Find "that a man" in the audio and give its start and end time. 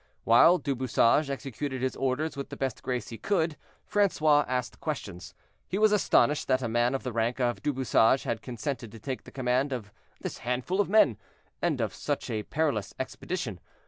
6.47-6.95